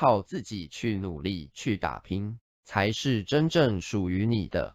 [0.00, 4.74] 靠自己去努力去打拼才是真正属于你的。